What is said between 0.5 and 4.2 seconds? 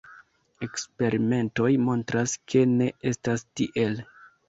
Eksperimentoj montras ke ne estas tiel.